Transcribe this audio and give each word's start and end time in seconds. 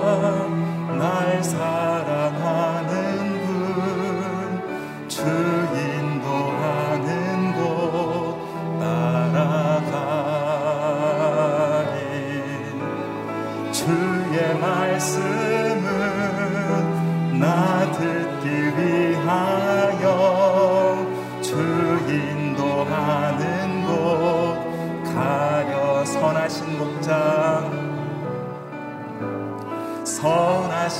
날 0.00 0.41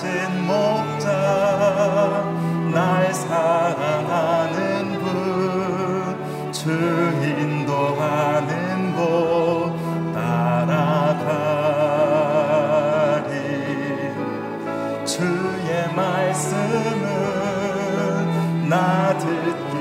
신 0.03 0.09
목자 0.49 1.07
날 2.75 3.15
사랑하는 3.15 4.99
분 4.99 5.13
주 6.53 6.69
인도하는 6.71 8.51
곳 8.95 9.73
따라가리. 10.15 11.33
주의 15.05 15.93
말씀은 15.97 16.63
나 18.69 19.19
듣기 19.19 19.75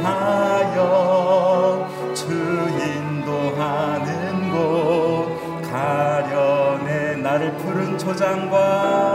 위하여 0.00 1.86
주 2.14 2.24
인도하는 2.32 4.06
곳 4.52 5.28
가련해. 5.70 7.16
나를 7.16 7.52
푸른 7.58 7.98
초장과 7.98 9.05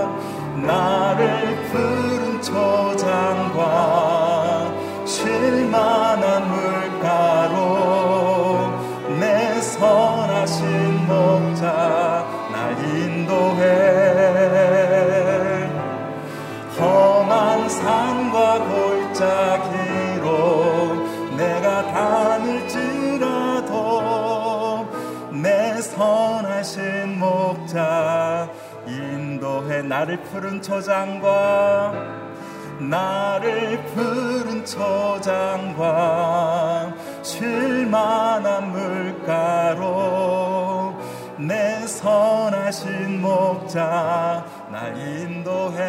나를 0.55 1.61
나를 30.02 30.17
푸른 30.23 30.61
초장과 30.63 31.94
나를 32.80 33.77
푸른 33.94 34.66
초장과 34.66 35.81
쉴만한 37.21 38.72
물가로 38.72 39.85
내 41.38 41.85
선하신 41.85 43.22
목자 43.22 44.44
날 44.72 44.97
인도해. 44.97 45.81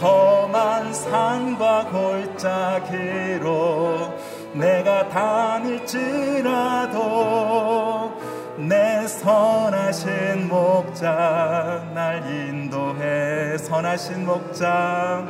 험한 0.00 0.94
산과 0.94 1.84
골짜기로 1.90 3.44
내가 4.54 5.06
다닐지라도 5.10 6.44
내 8.56 8.83
선하신 9.20 10.48
목자 10.48 11.92
날 11.94 12.26
인도해 12.26 13.56
선하신 13.58 14.26
목자 14.26 15.24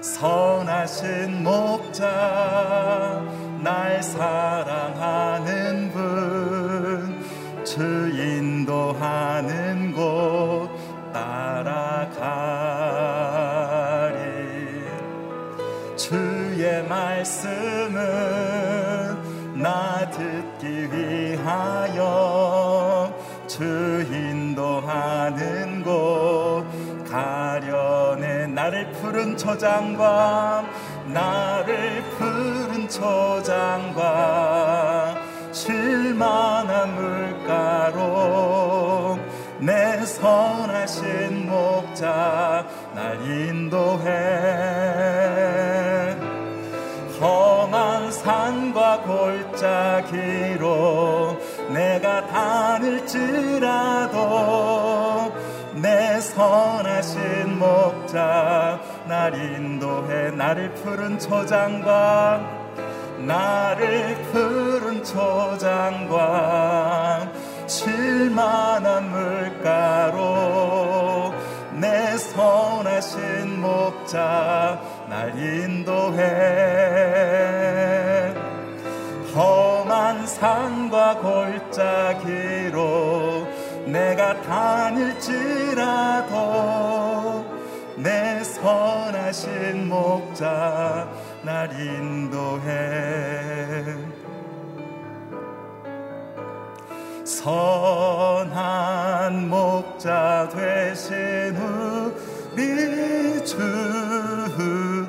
선하신 0.00 1.42
목자 1.42 3.22
날 3.60 4.00
사랑하는 4.02 5.90
분주 7.64 8.05
푸른 29.16 29.34
초장과 29.34 30.62
나를 31.06 32.04
푸른 32.18 32.86
초장과 32.86 33.96
쉴만한 35.52 36.94
물가로 36.94 37.98
내 39.58 40.04
선하신 40.04 41.48
목자 41.48 42.66
날 42.94 43.18
인도해. 43.24 44.04
험한 47.18 48.12
산과 48.12 49.00
골짜기로 49.00 50.58
내가 51.70 52.26
다닐지라도 52.26 53.56
내 55.76 56.20
선하신 56.20 57.58
목자 57.58 58.78
날 59.08 59.34
인도해 59.34 60.30
나를 60.32 60.74
푸른 60.74 61.18
초장과 61.18 62.40
나를 63.18 64.16
푸른 64.32 65.02
초장과 65.04 66.26
쉴만한 67.66 69.10
물가로 69.10 70.46
내 71.72 72.16
선하신 72.16 73.60
목자 73.60 74.80
날 75.08 75.38
인도해. 75.38 76.66
험한 79.34 80.26
산과 80.26 81.16
골짜기로 81.18 82.76
내가 83.86 84.40
다닐지라도 84.42 85.76
내 86.34 87.25
선하신 88.56 89.88
목자 89.88 91.08
날 91.42 91.70
인도해. 91.78 92.64
선한 97.24 97.90
목자 99.50 100.48
되신 100.48 101.56
우리 102.54 103.44
주 103.44 105.06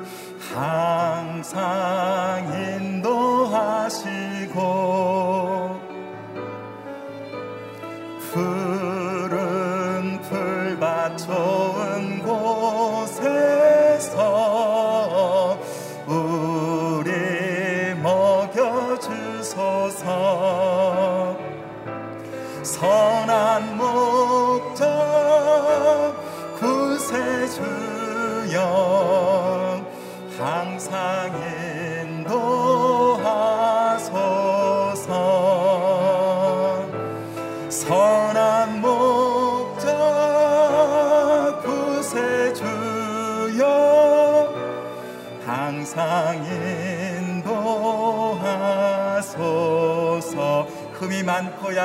항상 0.52 1.56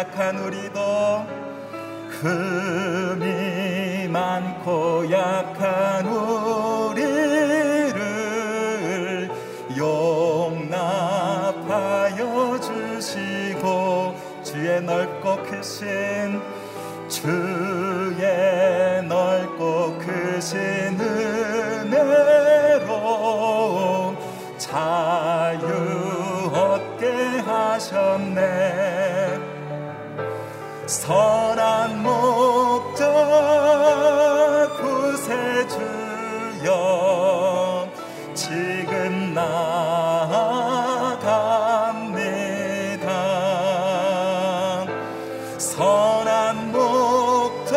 약한 0.04 0.38
우리도 0.38 1.26
흠이 2.10 4.10
많고 4.10 5.10
약한 5.10 6.06
우리를 6.06 7.14
용납하여 9.78 10.60
주시고 12.60 14.14
주의 14.44 14.82
넓고 14.82 15.38
큰 15.44 15.54
대신 15.64 16.42
주의 17.08 19.02
넓고 19.08 19.98
크신 20.00 20.98
선한 31.04 32.02
목적 32.02 33.04
구세주여 34.78 36.72
지금 38.34 39.34
나아갑니다. 39.34 40.14
선한 45.58 46.72
목적 46.72 47.76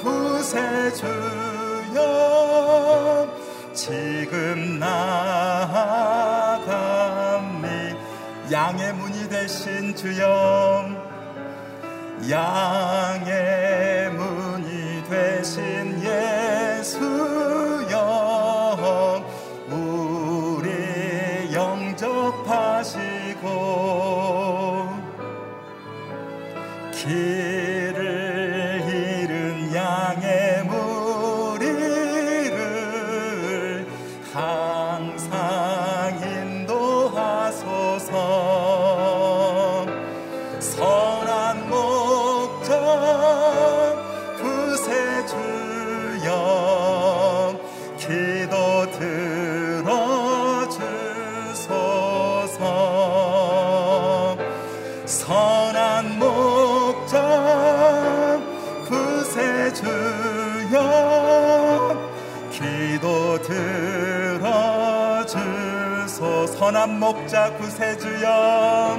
구세주여 0.00 1.10
지금 3.74 4.78
나아갑니다. 4.78 6.00
양의 8.50 8.94
문이 8.94 9.28
되신 9.28 9.94
주여 9.94 10.89
양의 12.30 14.10
문이 14.12 15.02
되신 15.10 16.00
예수여 16.00 17.96
우리 19.68 21.52
영접하시고 21.52 23.00
길 26.92 27.79
선한 66.70 67.00
목자 67.00 67.54
구세주여. 67.54 68.98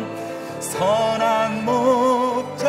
선한 0.59 1.63
목자 1.63 2.67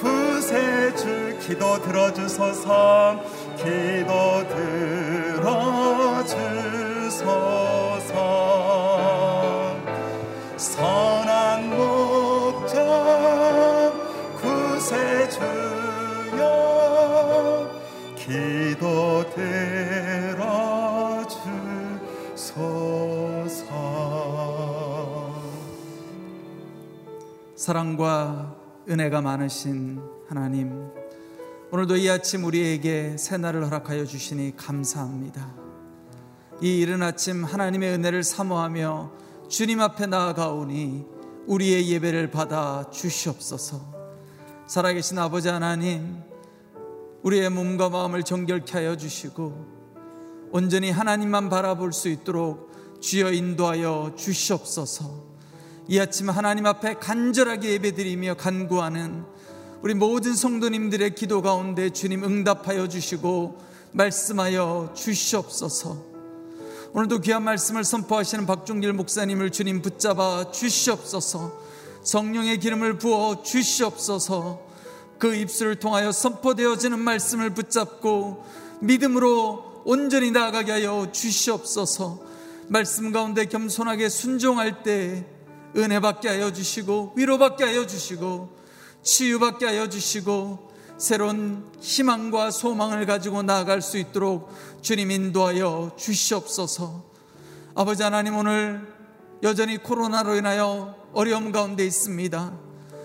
구세주 0.00 1.36
기도 1.40 1.78
들어주소서. 1.82 3.20
기도 3.58 4.42
들어주소서. 5.36 6.46
선한 10.56 11.76
목자 11.76 12.72
구세주여. 14.40 15.60
기도 18.16 19.30
들어 19.34 19.75
사랑과 27.66 28.54
은혜가 28.88 29.22
많으신 29.22 30.00
하나님, 30.28 30.88
오늘도 31.72 31.96
이 31.96 32.08
아침 32.08 32.44
우리에게 32.44 33.16
새날을 33.18 33.64
허락하여 33.66 34.04
주시니 34.04 34.54
감사합니다. 34.56 35.52
이 36.62 36.78
이른 36.78 37.02
아침 37.02 37.42
하나님의 37.42 37.94
은혜를 37.94 38.22
사모하며 38.22 39.10
주님 39.48 39.80
앞에 39.80 40.06
나아가오니 40.06 41.06
우리의 41.48 41.90
예배를 41.90 42.30
받아 42.30 42.88
주시옵소서. 42.92 43.80
살아계신 44.68 45.18
아버지 45.18 45.48
하나님, 45.48 46.22
우리의 47.24 47.50
몸과 47.50 47.88
마음을 47.88 48.22
정결케 48.22 48.74
하여 48.74 48.96
주시고 48.96 50.50
온전히 50.52 50.92
하나님만 50.92 51.48
바라볼 51.48 51.92
수 51.92 52.08
있도록 52.10 53.00
주여 53.00 53.32
인도하여 53.32 54.12
주시옵소서. 54.16 55.25
이 55.88 56.00
아침 56.00 56.28
하나님 56.30 56.66
앞에 56.66 56.94
간절하게 56.94 57.74
예배드리며 57.74 58.34
간구하는 58.34 59.24
우리 59.82 59.94
모든 59.94 60.34
성도님들의 60.34 61.14
기도 61.14 61.42
가운데 61.42 61.90
주님 61.90 62.24
응답하여 62.24 62.88
주시고 62.88 63.60
말씀하여 63.92 64.94
주시옵소서. 64.96 66.04
오늘도 66.92 67.20
귀한 67.20 67.44
말씀을 67.44 67.84
선포하시는 67.84 68.46
박종길 68.46 68.94
목사님을 68.94 69.50
주님 69.50 69.80
붙잡아 69.80 70.50
주시옵소서. 70.50 71.60
성령의 72.02 72.58
기름을 72.58 72.98
부어 72.98 73.44
주시옵소서. 73.44 74.66
그 75.18 75.36
입술을 75.36 75.76
통하여 75.76 76.10
선포되어지는 76.10 76.98
말씀을 76.98 77.50
붙잡고 77.50 78.44
믿음으로 78.80 79.82
온전히 79.84 80.32
나아가게 80.32 80.72
하여 80.72 81.12
주시옵소서. 81.12 82.20
말씀 82.66 83.12
가운데 83.12 83.44
겸손하게 83.44 84.08
순종할 84.08 84.82
때 84.82 85.35
은혜 85.76 86.00
받게 86.00 86.28
하여 86.28 86.52
주시고 86.52 87.12
위로 87.16 87.38
받게 87.38 87.64
하여 87.64 87.86
주시고 87.86 88.56
치유 89.02 89.38
받게 89.38 89.66
하여 89.66 89.88
주시고 89.88 90.72
새로운 90.98 91.64
희망과 91.80 92.50
소망을 92.50 93.04
가지고 93.04 93.42
나아갈 93.42 93.82
수 93.82 93.98
있도록 93.98 94.50
주님 94.80 95.10
인도하여 95.10 95.92
주시옵소서. 95.96 97.04
아버지 97.74 98.02
하나님 98.02 98.36
오늘 98.36 98.86
여전히 99.42 99.76
코로나로 99.76 100.36
인하여 100.36 100.96
어려움 101.12 101.52
가운데 101.52 101.84
있습니다. 101.84 102.58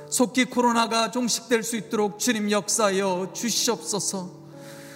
속히 0.09 0.45
코로나가 0.45 1.11
종식될 1.11 1.63
수 1.63 1.75
있도록 1.75 2.19
주님 2.19 2.49
역사하여 2.51 3.31
주시옵소서. 3.33 4.31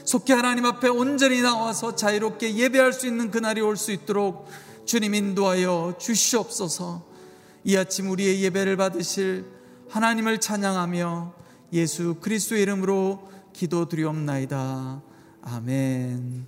속히 0.06 0.32
하나님 0.34 0.66
앞에 0.66 0.88
온전히 0.88 1.42
나와서 1.42 1.96
자유롭게 1.96 2.56
예배할 2.56 2.94
수 2.94 3.08
있는 3.08 3.32
그날이 3.32 3.60
올 3.60 3.76
수 3.76 3.92
있도록 3.92 4.48
주님 4.86 5.16
인도하여 5.16 5.96
주시옵소서. 6.00 7.15
이 7.68 7.76
아침 7.78 8.12
우리의 8.12 8.44
예배를 8.44 8.78
받으실 8.78 9.44
하나님을 9.90 10.40
찬양하며 10.40 11.34
예수 11.74 12.18
그리스도의 12.22 12.62
이름으로 12.62 13.28
기도드리옵나이다. 13.54 15.02
아멘. 15.42 16.46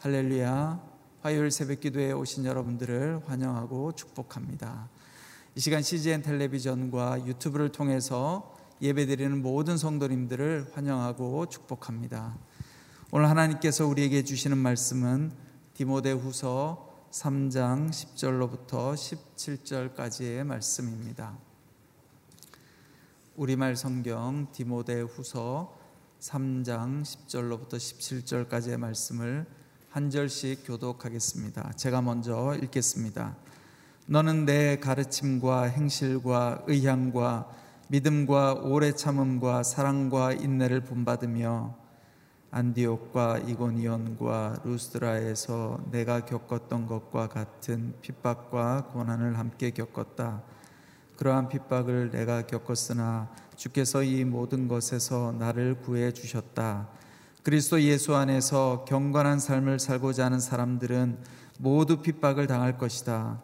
할렐루야. 0.00 0.82
화요일 1.20 1.52
새벽 1.52 1.78
기도에 1.78 2.10
오신 2.10 2.44
여러분들을 2.44 3.22
환영하고 3.24 3.92
축복합니다. 3.92 4.88
이 5.54 5.60
시간 5.60 5.80
CGN 5.80 6.22
텔레비전과 6.22 7.24
유튜브를 7.24 7.70
통해서 7.70 8.56
예배드리는 8.80 9.40
모든 9.42 9.76
성도님들을 9.78 10.72
환영하고 10.74 11.46
축복합니다. 11.46 12.36
오늘 13.12 13.28
하나님께서 13.28 13.86
우리에게 13.86 14.24
주시는 14.24 14.58
말씀은 14.58 15.30
디모데 15.74 16.10
후서 16.10 16.91
3장 17.12 17.90
10절로부터 17.90 18.94
17절까지의 18.94 20.44
말씀입니다. 20.44 21.36
우리말 23.36 23.76
성경 23.76 24.46
디모데 24.50 25.02
후서 25.02 25.76
3장 26.20 27.02
10절로부터 27.02 27.74
17절까지의 27.74 28.78
말씀을 28.78 29.44
한 29.90 30.08
절씩 30.08 30.66
교독하겠습니다. 30.66 31.72
제가 31.72 32.00
먼저 32.00 32.56
읽겠습니다. 32.62 33.36
너는 34.06 34.46
내 34.46 34.78
가르침과 34.78 35.64
행실과 35.64 36.62
의향과 36.66 37.46
믿음과 37.88 38.54
오래 38.54 38.90
참음과 38.92 39.64
사랑과 39.64 40.32
인내를 40.32 40.80
본받으며 40.84 41.81
안디옥과 42.54 43.38
이고니온과 43.38 44.60
루스드라에서 44.62 45.80
내가 45.90 46.26
겪었던 46.26 46.86
것과 46.86 47.28
같은 47.28 47.94
핍박과 48.02 48.88
고난을 48.92 49.38
함께 49.38 49.70
겪었다. 49.70 50.42
그러한 51.16 51.48
핍박을 51.48 52.10
내가 52.10 52.42
겪었으나 52.42 53.30
주께서 53.56 54.02
이 54.02 54.26
모든 54.26 54.68
것에서 54.68 55.32
나를 55.32 55.80
구해 55.80 56.12
주셨다. 56.12 56.88
그리스도 57.42 57.80
예수 57.80 58.14
안에서 58.14 58.84
경건한 58.86 59.38
삶을 59.38 59.78
살고자 59.78 60.26
하는 60.26 60.38
사람들은 60.38 61.18
모두 61.58 62.02
핍박을 62.02 62.46
당할 62.48 62.76
것이다. 62.76 63.40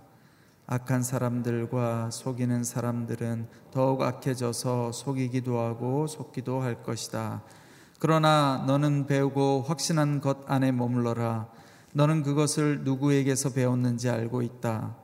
악한 0.66 1.02
사람들과 1.02 2.10
속이는 2.10 2.62
사람들은 2.62 3.48
더욱 3.70 4.02
악해져서 4.02 4.92
속이기도 4.92 5.58
하고 5.58 6.06
속기도 6.06 6.60
할 6.60 6.82
것이다. 6.82 7.42
그러나 7.98 8.64
너는 8.66 9.06
배우고 9.06 9.64
확신한 9.66 10.20
것 10.20 10.38
안에 10.46 10.70
머물러라. 10.70 11.48
너는 11.94 12.22
그것을 12.22 12.84
누구에게서 12.84 13.50
배웠는지 13.50 14.08
알고 14.08 14.42
있다. 14.42 14.96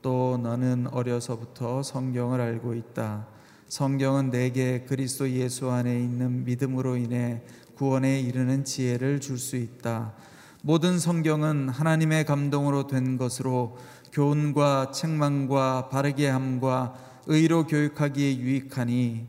또 0.00 0.38
너는 0.42 0.86
어려서부터 0.92 1.82
성경을 1.82 2.40
알고 2.40 2.74
있다. 2.74 3.26
성경은 3.68 4.30
내게 4.30 4.84
그리스도 4.84 5.30
예수 5.30 5.70
안에 5.70 5.94
있는 5.98 6.44
믿음으로 6.44 6.96
인해 6.96 7.42
구원에 7.74 8.20
이르는 8.20 8.64
지혜를 8.64 9.20
줄 9.20 9.38
수 9.38 9.56
있다. 9.56 10.14
모든 10.62 10.98
성경은 10.98 11.68
하나님의 11.68 12.24
감동으로 12.24 12.86
된 12.86 13.18
것으로 13.18 13.76
교훈과 14.12 14.90
책망과 14.92 15.88
바르게 15.90 16.28
함과 16.28 16.94
의로 17.26 17.66
교육하기에 17.66 18.38
유익하니 18.38 19.26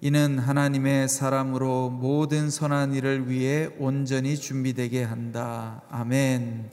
이는 0.00 0.38
하나님의 0.38 1.08
사람으로 1.08 1.90
모든 1.90 2.50
선한 2.50 2.94
일을 2.94 3.28
위해 3.28 3.68
온전히 3.78 4.36
준비되게 4.36 5.02
한다. 5.02 5.82
아멘. 5.90 6.70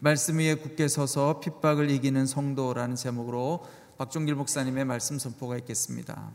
말씀 0.00 0.38
위에 0.38 0.54
굳게 0.54 0.88
서서 0.88 1.40
핍박을 1.40 1.90
이기는 1.90 2.24
성도라는 2.24 2.96
제목으로 2.96 3.66
박종길 3.98 4.34
목사님의 4.34 4.86
말씀 4.86 5.18
선포가 5.18 5.58
있겠습니다. 5.58 6.30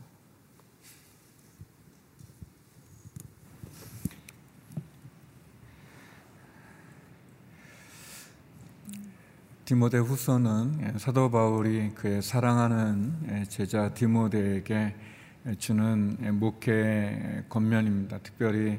디모데 9.64 9.98
후서는 9.98 10.96
사도 10.98 11.28
바울이 11.28 11.90
그의 11.96 12.22
사랑하는 12.22 13.46
제자 13.48 13.92
디모데에게 13.94 15.09
주는 15.58 16.38
목회 16.38 17.44
권면입니다. 17.48 18.18
특별히 18.18 18.78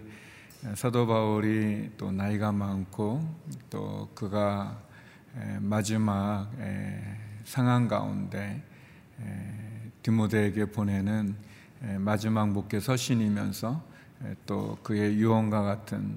사도 0.76 1.08
바울이 1.08 1.90
또 1.98 2.12
나이가 2.12 2.52
많고 2.52 3.20
또 3.72 4.10
그가 4.14 4.80
마지막 5.60 6.52
상황 7.46 7.88
가운데 7.88 8.62
디모데에게 10.04 10.66
보내는 10.66 11.36
마지막 11.98 12.52
목회 12.52 12.80
서신이면서 12.80 13.84
또 14.46 14.78
그의 14.84 15.16
유언과 15.18 15.64
같은 15.64 16.16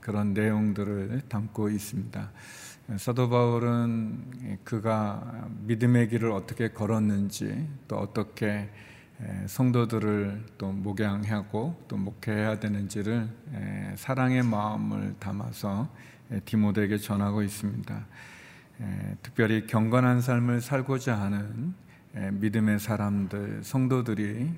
그런 0.00 0.34
내용들을 0.34 1.22
담고 1.28 1.70
있습니다. 1.70 2.30
사도 2.96 3.28
바울은 3.30 4.58
그가 4.64 5.48
믿음의 5.60 6.08
길을 6.08 6.32
어떻게 6.32 6.72
걸었는지 6.72 7.68
또 7.86 7.98
어떻게 7.98 8.68
성도들을 9.46 10.44
또 10.58 10.72
목양하고 10.72 11.84
또 11.88 11.96
목회해야 11.96 12.60
되는지를 12.60 13.28
사랑의 13.96 14.42
마음을 14.42 15.14
담아서 15.18 15.88
디모데에게 16.44 16.98
전하고 16.98 17.42
있습니다. 17.42 18.06
특별히 19.22 19.66
경건한 19.66 20.20
삶을 20.20 20.60
살고자 20.60 21.20
하는 21.20 21.74
믿음의 22.32 22.78
사람들, 22.80 23.62
성도들이 23.62 24.50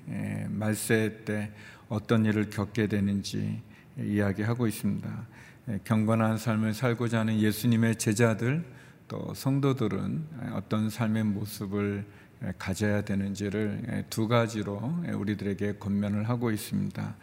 말세 0.49 1.23
때 1.25 1.53
어떤 1.89 2.25
일을 2.25 2.51
겪게 2.51 2.87
되는지 2.87 3.63
이야기하고 3.99 4.67
있습니다. 4.67 5.27
예, 5.69 5.81
경건한 5.85 6.39
삶을 6.39 6.75
살고자 6.75 7.21
하는 7.21 7.41
예수님의 7.41 7.97
제자들 7.97 8.65
또 9.09 9.33
성도들은 9.35 10.27
어떤 10.53 10.91
삶의 10.91 11.25
모습을 11.25 12.05
가져야 12.59 13.03
되는지를 13.03 14.05
두 14.11 14.29
가지로 14.29 14.95
우리들에게 15.15 15.75
권면을 15.75 16.29
하고 16.29 16.51
있습니다. 16.51 17.17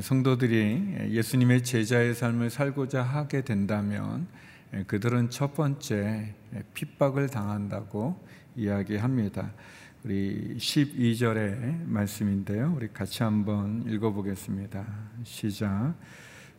성도들이 0.00 1.10
예수님의 1.10 1.64
제자의 1.64 2.14
삶을 2.14 2.50
살고자 2.50 3.02
하게 3.02 3.42
된다면 3.42 4.26
그들은 4.86 5.30
첫 5.30 5.54
번째 5.54 6.34
핍박을 6.74 7.28
당한다고 7.28 8.24
이야기합니다. 8.56 9.52
우리 10.04 10.56
12절의 10.56 11.84
말씀인데요. 11.84 12.72
우리 12.76 12.88
같이 12.92 13.22
한번 13.22 13.84
읽어보겠습니다. 13.88 14.84
시작. 15.24 15.94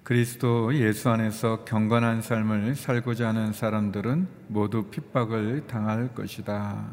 그리스도 0.03 0.73
예수 0.75 1.09
안에서 1.09 1.63
경건한 1.65 2.21
삶을 2.21 2.75
살고자 2.75 3.29
하는 3.29 3.53
사람들은 3.53 4.27
모두 4.47 4.89
핍박을 4.89 5.67
당할 5.67 6.13
것이다. 6.13 6.89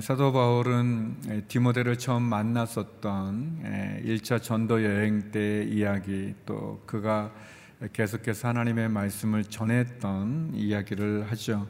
사도 0.00 0.32
바울은 0.32 1.46
디모데를 1.48 1.98
처음 1.98 2.22
만났었던 2.22 4.02
1차 4.04 4.40
전도 4.42 4.84
여행 4.84 5.32
때 5.32 5.64
이야기 5.64 6.34
또 6.46 6.82
그가 6.86 7.32
계속해서 7.92 8.48
하나님의 8.48 8.88
말씀을 8.88 9.44
전했던 9.44 10.52
이야기를 10.54 11.30
하죠. 11.30 11.66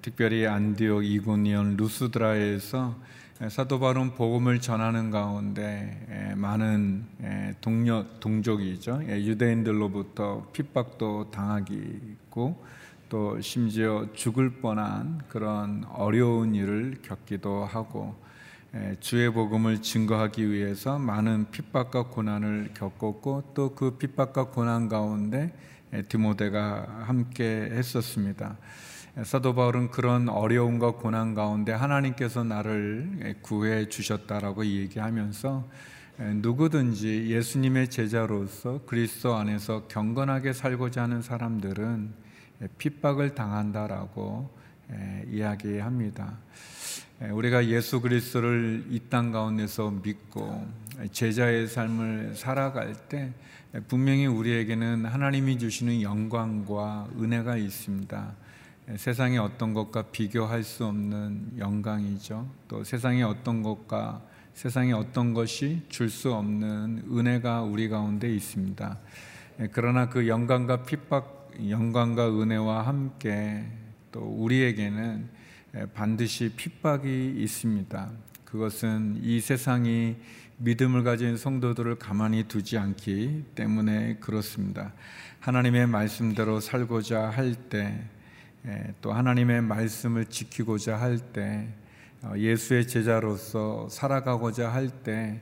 특별히 0.00 0.46
안디옥 0.46 1.04
이고니온 1.04 1.76
루스드라에서 1.76 2.96
사도 3.48 3.78
바울은 3.78 4.14
복음을 4.14 4.60
전하는 4.60 5.10
가운데 5.10 6.34
많은 6.36 7.04
동료 7.60 8.06
동족이죠 8.20 9.02
유대인들로부터 9.06 10.48
핍박도 10.52 11.30
당하기고 11.30 12.64
또 13.10 13.40
심지어 13.40 14.06
죽을 14.14 14.60
뻔한 14.60 15.20
그런 15.28 15.84
어려운 15.92 16.54
일을 16.54 17.00
겪기도 17.02 17.64
하고 17.64 18.14
주의 19.00 19.28
복음을 19.32 19.82
증거하기 19.82 20.48
위해서 20.48 20.96
많은 20.98 21.50
핍박과 21.50 22.04
고난을 22.04 22.70
겪었고 22.72 23.52
또 23.52 23.74
그 23.74 23.98
핍박과 23.98 24.50
고난 24.50 24.88
가운데 24.88 25.52
디모데가 26.08 27.04
함께 27.06 27.68
했었습니다. 27.72 28.56
사도 29.24 29.56
바울은 29.56 29.90
그런 29.90 30.28
어려움과 30.28 30.92
고난 30.92 31.34
가운데 31.34 31.72
하나님께서 31.72 32.44
나를 32.44 33.38
구해 33.42 33.88
주셨다라고 33.88 34.64
얘기하면서 34.64 35.68
누구든지 36.36 37.26
예수님의 37.28 37.88
제자로서 37.88 38.82
그리스도 38.86 39.34
안에서 39.34 39.88
경건하게 39.88 40.52
살고자 40.52 41.02
하는 41.02 41.22
사람들은 41.22 42.29
핍박을 42.78 43.34
당한다라고 43.34 44.50
이야기합니다. 45.30 46.38
우리가 47.32 47.66
예수 47.66 48.00
그리스도를 48.00 48.86
이 48.90 49.00
땅 49.10 49.30
가운데서 49.30 49.90
믿고 50.02 50.66
제자의 51.12 51.66
삶을 51.68 52.34
살아갈 52.34 52.94
때 53.08 53.32
분명히 53.88 54.26
우리에게는 54.26 55.04
하나님이 55.04 55.58
주시는 55.58 56.02
영광과 56.02 57.08
은혜가 57.20 57.56
있습니다. 57.56 58.34
세상의 58.96 59.38
어떤 59.38 59.74
것과 59.74 60.02
비교할 60.10 60.64
수 60.64 60.84
없는 60.86 61.52
영광이죠. 61.58 62.48
또 62.66 62.82
세상의 62.82 63.22
어떤 63.22 63.62
것과 63.62 64.22
세상의 64.54 64.92
어떤 64.94 65.32
것이 65.32 65.82
줄 65.88 66.08
수 66.10 66.34
없는 66.34 67.04
은혜가 67.10 67.62
우리 67.62 67.88
가운데 67.88 68.34
있습니다. 68.34 68.98
예, 69.60 69.68
그러나 69.70 70.08
그 70.08 70.26
영광과 70.26 70.82
핍박, 70.82 71.39
영광과 71.68 72.28
은혜와 72.28 72.86
함께 72.86 73.64
또 74.12 74.20
우리에게는 74.20 75.28
예, 75.76 75.86
반드시 75.94 76.52
핍박이 76.56 77.34
있습니다. 77.38 78.10
그것은 78.44 79.20
이 79.22 79.40
세상이 79.40 80.16
믿음을 80.58 81.04
가진 81.04 81.36
성도들을 81.36 81.96
가만히 81.96 82.44
두지 82.44 82.76
않기 82.76 83.44
때문에 83.54 84.16
그렇습니다. 84.20 84.92
하나님의 85.38 85.86
말씀대로 85.86 86.60
살고자 86.60 87.30
할때 87.30 88.04
예, 88.66 88.94
또 89.00 89.12
하나님의 89.12 89.62
말씀을 89.62 90.26
지키고자 90.26 90.96
할때 90.96 91.68
어, 92.22 92.34
예수의 92.36 92.86
제자로서 92.86 93.88
살아가고자 93.88 94.68
할 94.72 94.90
때 95.02 95.40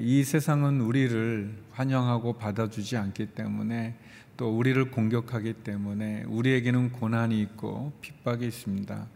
이 0.00 0.24
세상은 0.24 0.82
우리를 0.82 1.50
환영하고 1.72 2.34
받아주지 2.34 2.98
않기 2.98 3.26
때문에 3.28 3.94
또 4.36 4.56
우리를 4.56 4.90
공격하기 4.90 5.54
때문에 5.64 6.24
우리에게는 6.26 6.92
고난이 6.92 7.40
있고 7.42 7.92
핍박이 8.00 8.46
있습니다. 8.46 9.06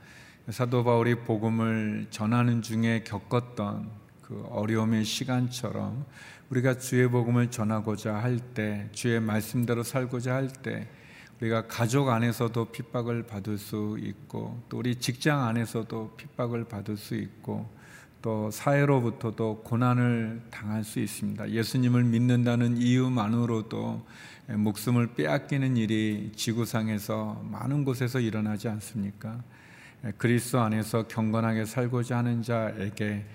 사도 0.50 0.84
바울이 0.84 1.16
복음을 1.16 2.06
전하는 2.10 2.62
중에 2.62 3.04
겪었던 3.04 3.90
그 4.22 4.46
어려움의 4.50 5.04
시간처럼 5.04 6.06
우리가 6.50 6.78
주의 6.78 7.08
복음을 7.08 7.50
전하고자 7.50 8.14
할 8.14 8.38
때, 8.38 8.88
주의 8.92 9.20
말씀대로 9.20 9.82
살고자 9.82 10.34
할 10.34 10.48
때 10.48 10.88
우리가 11.40 11.68
가족 11.68 12.08
안에서도 12.08 12.64
핍박을 12.66 13.24
받을 13.24 13.58
수 13.58 13.96
있고 14.00 14.60
또 14.68 14.78
우리 14.78 14.96
직장 14.96 15.44
안에서도 15.44 16.14
핍박을 16.16 16.64
받을 16.64 16.96
수 16.96 17.14
있고 17.14 17.68
또 18.20 18.50
사회로부터도 18.50 19.62
고난을 19.62 20.42
당할 20.50 20.82
수 20.82 20.98
있습니다. 20.98 21.50
예수님을 21.50 22.02
믿는다는 22.04 22.76
이유만으로도 22.78 24.04
목숨을 24.48 25.08
빼앗기는 25.08 25.76
일이 25.76 26.32
지구상에서 26.34 27.42
많은 27.50 27.84
곳에서 27.84 28.18
일어나지 28.18 28.68
않습니까? 28.68 29.42
그리스도 30.16 30.60
안에서 30.60 31.06
경건하게 31.06 31.66
살고자 31.66 32.18
하는 32.18 32.42
자에게 32.42 33.26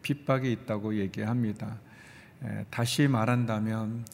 핍박이 0.00 0.50
있다고 0.50 0.96
얘기합니다. 0.96 1.78
다시 2.70 3.06
말한다면 3.06 4.06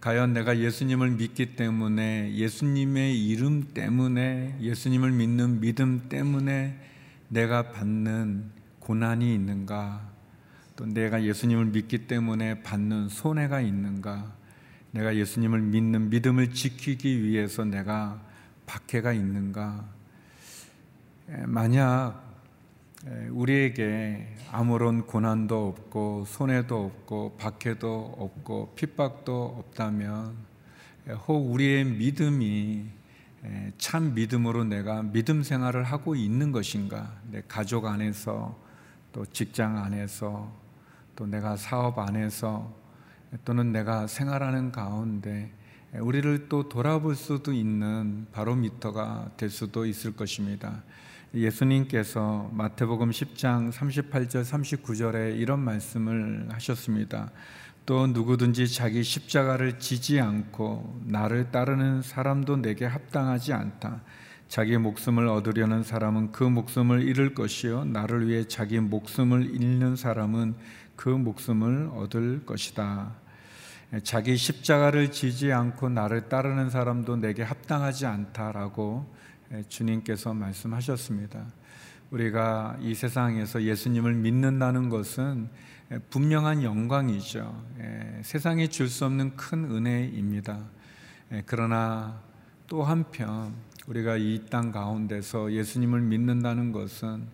과연 0.00 0.32
내가 0.32 0.58
예수님을 0.58 1.10
믿기 1.12 1.54
때문에 1.54 2.34
예수님의 2.34 3.28
이름 3.28 3.68
때문에 3.72 4.56
예수님을 4.60 5.12
믿는 5.12 5.60
믿음 5.60 6.08
때문에 6.08 6.76
내가 7.28 7.70
받는 7.70 8.50
고난이 8.80 9.32
있는가? 9.32 10.10
또 10.74 10.86
내가 10.86 11.22
예수님을 11.22 11.66
믿기 11.66 12.08
때문에 12.08 12.62
받는 12.62 13.10
손해가 13.10 13.60
있는가? 13.60 14.40
내가 14.92 15.14
예수님을 15.14 15.60
믿는 15.60 16.10
믿음을 16.10 16.52
지키기 16.52 17.22
위해서 17.22 17.64
내가 17.64 18.20
박해가 18.66 19.12
있는가? 19.12 19.84
만약 21.46 22.28
우리에게 23.30 24.36
아무런 24.50 25.06
고난도 25.06 25.68
없고 25.68 26.24
손해도 26.26 26.84
없고 26.86 27.36
박해도 27.38 28.16
없고 28.18 28.72
핍박도 28.74 29.56
없다면 29.58 30.34
혹 31.26 31.52
우리의 31.52 31.84
믿음이 31.84 32.84
참 33.78 34.14
믿음으로 34.14 34.64
내가 34.64 35.02
믿음 35.02 35.42
생활을 35.42 35.84
하고 35.84 36.14
있는 36.16 36.52
것인가? 36.52 37.12
내 37.30 37.42
가족 37.46 37.86
안에서 37.86 38.58
또 39.12 39.24
직장 39.26 39.78
안에서 39.78 40.52
또 41.16 41.26
내가 41.26 41.56
사업 41.56 41.98
안에서 41.98 42.79
또는 43.44 43.72
내가 43.72 44.06
생활하는 44.06 44.72
가운데 44.72 45.52
우리를 45.92 46.48
또 46.48 46.68
돌아볼 46.68 47.16
수도 47.16 47.52
있는 47.52 48.26
바로미터가 48.32 49.32
될 49.36 49.50
수도 49.50 49.86
있을 49.86 50.14
것입니다. 50.14 50.82
예수님께서 51.34 52.50
마태복음 52.52 53.10
10장 53.10 53.72
38절 53.72 54.44
39절에 54.44 55.38
이런 55.38 55.60
말씀을 55.60 56.48
하셨습니다. 56.50 57.30
또 57.86 58.06
누구든지 58.06 58.72
자기 58.72 59.02
십자가를 59.02 59.78
지지 59.78 60.20
않고 60.20 61.02
나를 61.06 61.50
따르는 61.50 62.02
사람도 62.02 62.56
내게 62.56 62.84
합당하지 62.84 63.52
않다. 63.52 64.02
자기 64.48 64.76
목숨을 64.76 65.28
얻으려는 65.28 65.84
사람은 65.84 66.32
그 66.32 66.42
목숨을 66.42 67.02
잃을 67.02 67.34
것이요 67.34 67.84
나를 67.84 68.28
위해 68.28 68.44
자기 68.46 68.80
목숨을 68.80 69.54
잃는 69.54 69.94
사람은 69.94 70.54
그 70.96 71.08
목숨을 71.08 71.90
얻을 71.94 72.44
것이다. 72.44 73.14
자기 74.04 74.36
십자가를 74.36 75.10
지지 75.10 75.52
않고 75.52 75.88
나를 75.88 76.28
따르는 76.28 76.70
사람도 76.70 77.16
내게 77.16 77.42
합당하지 77.42 78.06
않다라고 78.06 79.12
주님께서 79.68 80.32
말씀하셨습니다. 80.32 81.44
우리가 82.12 82.76
이 82.80 82.94
세상에서 82.94 83.62
예수님을 83.62 84.14
믿는다는 84.14 84.88
것은 84.90 85.48
분명한 86.10 86.62
영광이죠. 86.62 87.64
세상이 88.22 88.68
줄수 88.68 89.06
없는 89.06 89.34
큰 89.36 89.64
은혜입니다. 89.64 90.60
그러나 91.46 92.20
또 92.68 92.84
한편 92.84 93.54
우리가 93.88 94.16
이 94.16 94.44
땅 94.50 94.70
가운데서 94.70 95.52
예수님을 95.52 96.00
믿는다는 96.00 96.70
것은 96.70 97.26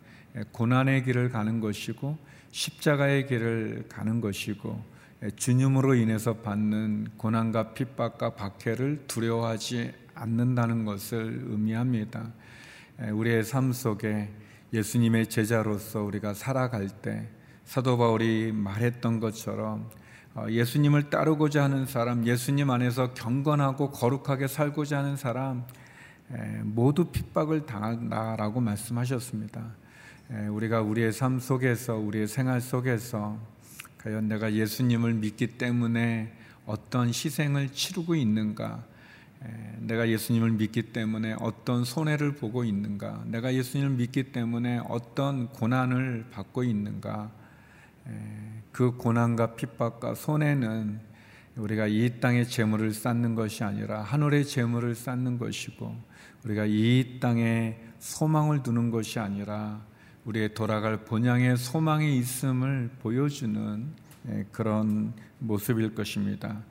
고난의 0.53 1.05
길을 1.05 1.29
가는 1.29 1.61
것이고 1.61 2.17
십자가의 2.51 3.27
길을 3.27 3.87
가는 3.91 4.23
것이고 4.23 4.96
주님으로 5.37 5.94
인해서 5.94 6.35
받는 6.35 7.08
고난과 7.16 7.73
핍박과 7.73 8.35
박해를 8.35 9.04
두려워하지 9.06 9.92
않는다는 10.14 10.85
것을 10.85 11.44
의미합니다. 11.46 12.33
우리의 13.12 13.44
삶 13.44 13.72
속에 13.72 14.31
예수님의 14.72 15.29
제자로서 15.29 16.02
우리가 16.02 16.35
살아갈 16.35 16.88
때 16.88 17.29
사도 17.64 17.96
바울이 17.96 18.52
말했던 18.52 19.20
것처럼 19.20 19.90
어, 20.35 20.46
예수님을 20.50 21.09
따르고자 21.09 21.64
하는 21.64 21.87
사람, 21.87 22.26
예수님 22.26 22.70
안에서 22.70 23.14
경건하고 23.14 23.90
거룩하게 23.90 24.48
살고자 24.48 24.98
하는 24.98 25.16
사람 25.16 25.64
모두 26.62 27.07
핍박을 27.07 27.64
당한다라고 27.64 28.61
말씀하셨습니다. 28.61 29.64
우리가 30.50 30.83
우리의 30.83 31.12
삶 31.12 31.38
속에서 31.38 31.96
우리의 31.96 32.26
생활 32.26 32.61
속에서 32.61 33.38
과연 34.07 34.29
내가 34.29 34.53
예수님을 34.53 35.14
믿기 35.14 35.59
때문에 35.59 36.33
어떤 36.64 37.09
희생을 37.09 37.73
치르고 37.73 38.14
있는가? 38.14 38.85
내가 39.81 40.09
예수님을 40.09 40.53
믿기 40.53 40.92
때문에 40.92 41.35
어떤 41.40 41.85
손해를 41.85 42.37
보고 42.37 42.62
있는가? 42.62 43.25
내가 43.27 43.53
예수님을 43.53 43.97
믿기 43.97 44.31
때문에 44.31 44.81
어떤 44.88 45.49
고난을 45.49 46.27
받고 46.31 46.62
있는가? 46.62 47.33
그 48.71 48.92
고난과 48.92 49.57
핍박과 49.57 50.14
손해는 50.14 51.01
우리가 51.57 51.88
이 51.88 52.21
땅의 52.21 52.49
재물을 52.49 52.95
쌓는 52.95 53.35
것이 53.35 53.64
아니라 53.64 54.03
하늘의 54.03 54.45
재물을 54.45 54.95
쌓는 54.95 55.37
것이고 55.37 55.97
우리가 56.45 56.66
이 56.66 57.19
땅에 57.19 57.77
소망을 57.99 58.62
두는 58.62 58.92
것이 58.92 59.19
아니라 59.19 59.85
우리의 60.27 60.55
돌아갈 60.55 61.05
본향의 61.05 61.57
소망이 61.57 62.19
있음을 62.19 62.91
보여주는 63.01 63.87
예, 64.29 64.45
그런 64.51 65.15
모습일 65.39 65.95
것입니다. 65.95 66.62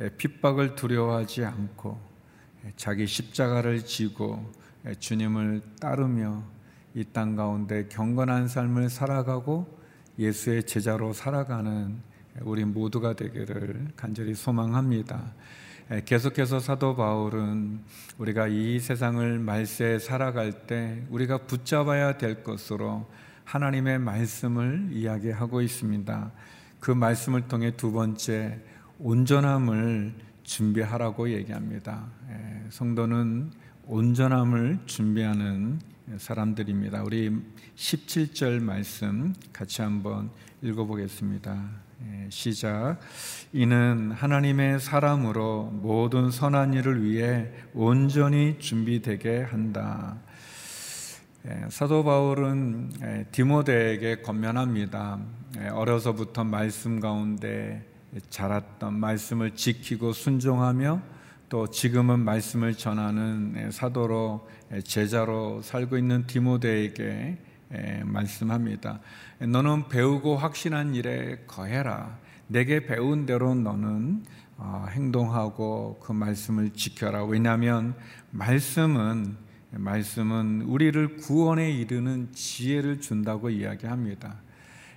예, 0.00 0.08
핍박을 0.08 0.74
두려워하지 0.74 1.44
않고 1.44 2.00
예, 2.64 2.72
자기 2.76 3.06
십자가를 3.06 3.84
지고 3.84 4.50
주님을 4.98 5.60
따르며 5.78 6.42
이 6.94 7.04
땅 7.04 7.36
가운데 7.36 7.86
경건한 7.88 8.48
삶을 8.48 8.90
살아가고 8.90 9.78
예수의 10.18 10.64
제자로 10.64 11.12
살아가는 11.12 11.96
우리 12.40 12.64
모두가 12.64 13.14
되기를 13.14 13.88
간절히 13.96 14.34
소망합니다. 14.34 15.32
계속해서 16.00 16.58
사도 16.58 16.96
바울은 16.96 17.80
우리가 18.16 18.46
이 18.48 18.78
세상을 18.78 19.38
말세에 19.38 19.98
살아갈 19.98 20.66
때 20.66 21.04
우리가 21.10 21.46
붙잡아야 21.46 22.16
될 22.16 22.42
것으로 22.42 23.10
하나님의 23.44 23.98
말씀을 23.98 24.88
이야기하고 24.90 25.60
있습니다. 25.60 26.32
그 26.80 26.90
말씀을 26.92 27.46
통해 27.46 27.76
두 27.76 27.92
번째 27.92 28.58
온전함을 29.00 30.14
준비하라고 30.44 31.28
얘기합니다. 31.30 32.06
성도는 32.70 33.50
온전함을 33.86 34.78
준비하는 34.86 35.78
사람들입니다. 36.16 37.02
우리 37.02 37.30
17절 37.76 38.62
말씀 38.62 39.34
같이 39.52 39.82
한번 39.82 40.30
읽어보겠습니다. 40.62 41.91
예, 42.04 42.26
시작. 42.30 42.98
이는 43.52 44.10
하나님의 44.12 44.80
사람으로 44.80 45.70
모든 45.72 46.30
선한 46.30 46.74
일을 46.74 47.04
위해 47.04 47.50
온전히 47.74 48.58
준비되게 48.58 49.42
한다. 49.42 50.18
예, 51.46 51.66
사도 51.68 52.02
바울은 52.04 52.90
예, 53.02 53.26
디모데에게 53.30 54.22
권면합니다. 54.22 55.20
어려서부터 55.72 56.44
말씀 56.44 56.98
가운데 56.98 57.84
자랐던 58.30 58.94
말씀을 58.94 59.54
지키고 59.54 60.12
순종하며 60.12 61.02
또 61.48 61.66
지금은 61.66 62.20
말씀을 62.20 62.74
전하는 62.74 63.70
사도로 63.70 64.48
제자로 64.84 65.60
살고 65.60 65.98
있는 65.98 66.26
디모데에게 66.26 67.36
말씀합니다. 68.04 69.00
너는 69.40 69.88
배우고 69.88 70.36
확신한 70.36 70.94
일에 70.94 71.44
거해라. 71.46 72.18
내게 72.46 72.84
배운 72.86 73.26
대로 73.26 73.54
너는 73.54 74.24
어, 74.58 74.86
행동하고 74.90 75.98
그 76.02 76.12
말씀을 76.12 76.70
지켜라. 76.70 77.24
왜냐하면 77.24 77.94
말씀은 78.30 79.36
말씀은 79.72 80.62
우리를 80.62 81.16
구원에 81.16 81.70
이르는 81.70 82.28
지혜를 82.32 83.00
준다고 83.00 83.48
이야기합니다. 83.48 84.36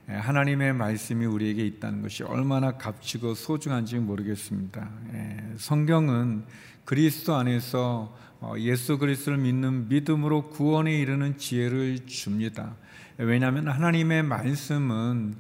하나님의 0.07 0.73
말씀이 0.73 1.25
우리에게 1.25 1.65
있다는 1.65 2.01
것이 2.01 2.23
얼마나 2.23 2.73
값지고 2.77 3.33
소중한지 3.33 3.97
모르겠습니다. 3.97 4.87
성경은 5.57 6.43
그리스도 6.83 7.33
안에서 7.35 8.15
어, 8.34 8.34
예수 8.59 8.97
그리스도를 8.97 9.39
믿는 9.39 9.89
믿음으로 9.89 10.49
구원에 10.49 10.97
이르는 10.97 11.37
지혜를 11.37 12.05
줍니다. 12.05 12.75
왜냐하면 13.17 13.67
하나님의 13.67 14.23
말씀은 14.23 15.35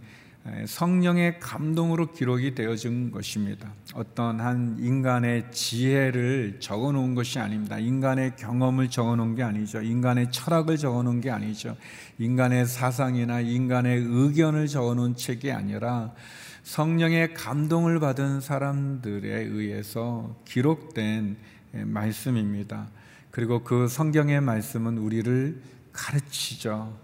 성령의 0.67 1.39
감동으로 1.39 2.11
기록이 2.11 2.53
되어진 2.53 3.09
것입니다. 3.09 3.73
어떤 3.95 4.39
한 4.39 4.77
인간의 4.79 5.51
지혜를 5.51 6.57
적어 6.59 6.91
놓은 6.91 7.15
것이 7.15 7.39
아닙니다. 7.39 7.79
인간의 7.79 8.35
경험을 8.35 8.91
적어 8.91 9.15
놓은 9.15 9.33
게 9.33 9.41
아니죠. 9.41 9.81
인간의 9.81 10.31
철학을 10.31 10.77
적어 10.77 11.01
놓은 11.01 11.21
게 11.21 11.31
아니죠. 11.31 11.75
인간의 12.19 12.67
사상이나 12.67 13.39
인간의 13.41 14.03
의견을 14.07 14.67
적어 14.67 14.93
놓은 14.93 15.15
책이 15.15 15.51
아니라 15.51 16.13
성령의 16.61 17.33
감동을 17.33 17.99
받은 17.99 18.41
사람들에 18.41 19.27
의해서 19.45 20.35
기록된 20.45 21.37
말씀입니다. 21.83 22.87
그리고 23.31 23.63
그 23.63 23.87
성경의 23.87 24.41
말씀은 24.41 24.97
우리를 24.97 25.61
가르치죠. 25.91 26.97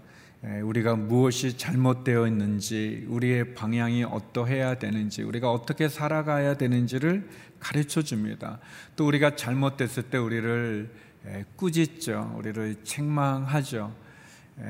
우리가 0.63 0.95
무엇이 0.95 1.57
잘못되어 1.57 2.27
있는지, 2.27 3.05
우리의 3.09 3.53
방향이 3.53 4.03
어떠해야 4.03 4.79
되는지, 4.79 5.23
우리가 5.23 5.51
어떻게 5.51 5.87
살아가야 5.87 6.57
되는지를 6.57 7.29
가르쳐 7.59 8.01
줍니다. 8.01 8.59
또 8.95 9.05
우리가 9.05 9.35
잘못됐을 9.35 10.03
때 10.03 10.17
우리를 10.17 10.89
꾸짖죠. 11.57 12.35
우리를 12.37 12.77
책망하죠. 12.83 13.93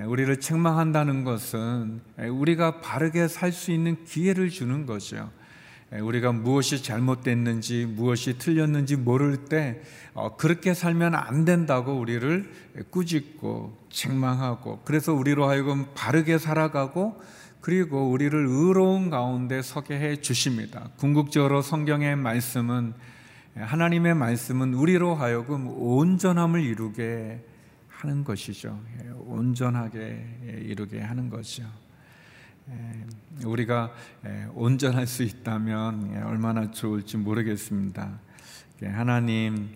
우리를 0.08 0.40
책망한다는 0.40 1.24
것은 1.24 2.02
우리가 2.18 2.82
바르게 2.82 3.28
살 3.28 3.52
수 3.54 3.72
있는 3.72 4.04
기회를 4.04 4.50
주는 4.50 4.86
거죠. 4.86 5.32
우리가 6.00 6.32
무엇이 6.32 6.82
잘못됐는지 6.82 7.86
무엇이 7.86 8.38
틀렸는지 8.38 8.96
모를 8.96 9.46
때 9.46 9.82
어, 10.14 10.38
그렇게 10.38 10.74
살면 10.74 11.16
안 11.16 11.44
된다고 11.44 12.00
우리를 12.00 12.50
꾸짖고 12.90 13.78
책망하고 13.90 14.82
그래서 14.86 15.14
우리로 15.14 15.50
하여금 15.50 15.86
바르게 15.94 16.38
살아가고 16.38 17.20
그리고 17.60 18.10
우리를 18.10 18.48
의로운 18.48 19.10
가운데 19.10 19.62
서게 19.62 20.00
해 20.00 20.16
주십니다. 20.16 20.90
궁극적으로 20.98 21.62
성경의 21.62 22.16
말씀은 22.16 22.94
하나님의 23.56 24.16
말씀은 24.16 24.74
우리로 24.74 25.16
하여금 25.16 25.68
온전함을 25.68 26.62
이루게 26.62 27.44
하는 27.90 28.24
것이죠. 28.24 28.82
예, 29.04 29.10
온전하게 29.28 30.64
이루게 30.64 31.02
하는 31.02 31.30
것이죠. 31.30 31.64
우리가 33.44 33.92
온전할 34.54 35.08
수 35.08 35.24
있다면 35.24 36.24
얼마나 36.26 36.72
좋을지 36.72 37.18
모르겠습니다. 37.18 38.20
하나님, 38.84 39.76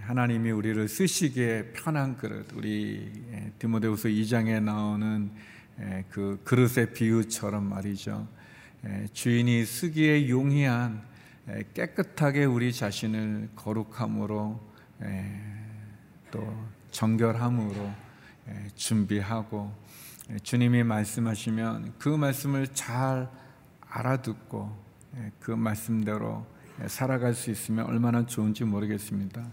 하나님이 0.00 0.50
우리를 0.50 0.88
쓰시기에 0.88 1.72
편한 1.72 2.16
그릇, 2.16 2.52
우리 2.54 3.10
디모데후서 3.58 4.08
2장에 4.08 4.62
나오는 4.62 5.30
그 6.10 6.40
그릇의 6.44 6.92
비유처럼 6.92 7.68
말이죠. 7.68 8.28
주인이 9.12 9.64
쓰기에 9.64 10.28
용이한 10.28 11.02
깨끗하게 11.74 12.44
우리 12.44 12.72
자신을 12.72 13.50
거룩함으로 13.56 14.60
또 16.30 16.68
정결함으로 16.90 17.90
준비하고 18.74 19.72
예, 19.72 19.85
주님이 20.42 20.82
말씀하시면 20.82 21.94
그 21.98 22.08
말씀을 22.08 22.68
잘 22.68 23.30
알아듣고 23.88 24.76
예, 25.16 25.32
그 25.40 25.52
말씀대로 25.52 26.44
예, 26.82 26.88
살아갈 26.88 27.34
수 27.34 27.50
있으면 27.50 27.86
얼마나 27.86 28.26
좋은지 28.26 28.64
모르겠습니다. 28.64 29.44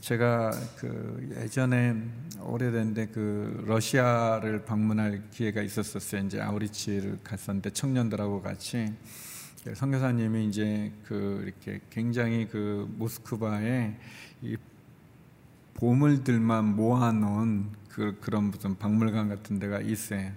제가 0.00 0.50
그 0.76 1.30
예전에 1.40 1.94
오래된데 2.40 3.06
그 3.06 3.62
러시아를 3.64 4.64
방문할 4.64 5.22
기회가 5.30 5.62
있었었어요. 5.62 6.24
이제 6.24 6.40
아우리치를 6.40 7.20
갔었는데 7.22 7.70
청년들하고 7.70 8.42
같이 8.42 8.92
선교사님이 9.72 10.48
이제 10.48 10.92
그 11.04 11.44
이렇게 11.44 11.80
굉장히 11.90 12.48
그 12.48 12.92
모스크바에 12.98 13.96
이 14.42 14.56
보물들만 15.74 16.74
모아놓은 16.74 17.81
그, 17.92 18.18
그런 18.20 18.44
무슨 18.50 18.76
박물관 18.78 19.28
같은 19.28 19.58
데가 19.58 19.80
있어요. 19.80 20.30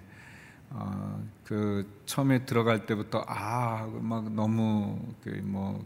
어, 0.70 1.22
그 1.44 1.88
처음에 2.06 2.44
들어갈 2.44 2.86
때부터 2.86 3.24
아 3.28 3.86
막 4.02 4.32
너무 4.32 4.98
그뭐 5.22 5.84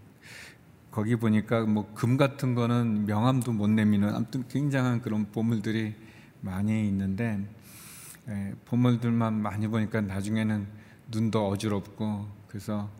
거기 0.91 1.17
보니까 1.17 1.63
뭐 1.67 1.87
금 1.95 2.17
같은 2.17 2.55
거는 2.55 3.07
명함도 3.07 3.53
못 3.53 3.69
내미는 3.69 4.15
아무튼 4.15 4.45
굉장한 4.49 5.03
그런 5.03 5.31
보물들이 5.33 5.95
많이 6.41 6.89
있는데 6.89 7.39
예, 8.29 8.55
보물들만 8.67 9.35
많이 9.35 9.69
보니까 9.69 10.01
나중에는 10.01 10.67
눈도 11.11 11.49
어지럽고 11.49 12.29
그래서 12.49 12.91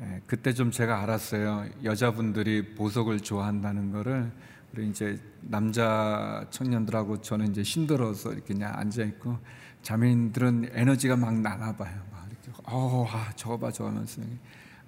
예, 0.00 0.20
그때 0.26 0.52
좀 0.52 0.70
제가 0.70 1.02
알았어요 1.02 1.66
여자분들이 1.84 2.74
보석을 2.74 3.20
좋아한다는 3.20 3.92
거를 3.92 4.30
우리 4.72 4.88
이제 4.88 5.18
남자 5.40 6.44
청년들하고 6.50 7.20
저는 7.20 7.50
이제 7.50 7.62
힘들어서 7.62 8.32
이렇게 8.32 8.54
그냥 8.54 8.72
앉아 8.76 9.02
있고 9.04 9.38
자매님들은 9.82 10.70
에너지가 10.72 11.16
막 11.16 11.34
나나 11.40 11.74
봐요. 11.76 12.00
막 12.12 12.26
이렇게 12.30 12.50
어, 12.64 13.06
아, 13.10 13.30
저거 13.36 13.58
봐, 13.58 13.70
저거 13.72 13.90
하면서 13.90 14.20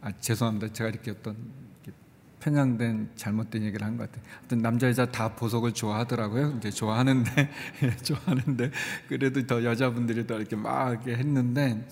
아, 0.02 0.12
죄송합니다. 0.20 0.72
제가 0.72 0.90
이렇게 0.90 1.10
어떤 1.12 1.34
이렇게 1.82 1.92
편향된 2.40 3.10
잘못된 3.16 3.62
얘기를 3.64 3.86
한 3.86 3.96
것 3.96 4.10
같아요. 4.10 4.24
어떤 4.44 4.60
남자 4.60 4.88
여자 4.88 5.06
다 5.06 5.34
보석을 5.34 5.72
좋아하더라고요. 5.72 6.54
이제 6.58 6.70
좋아하는데 6.70 7.50
좋아하는데 8.04 8.70
그래도 9.08 9.46
더 9.46 9.64
여자분들이 9.64 10.26
더 10.26 10.36
이렇게 10.36 10.56
막 10.56 10.90
이렇게 10.90 11.16
했는데 11.16 11.86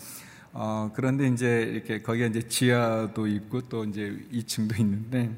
어, 0.52 0.90
그런데 0.94 1.28
이제 1.28 1.62
이렇게 1.62 2.00
거기에 2.00 2.26
이제 2.28 2.42
지하도 2.42 3.26
있고 3.26 3.62
또 3.68 3.84
이제 3.84 4.18
2층도 4.32 4.78
있는데 4.80 5.30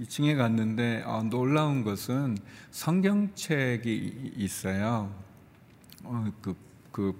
2층에 0.00 0.36
갔는데 0.36 1.02
어, 1.06 1.22
놀라운 1.22 1.82
것은 1.84 2.38
성경책이 2.70 4.34
있어요. 4.36 5.12
어, 6.04 6.32
그, 6.40 6.54
그, 6.92 7.14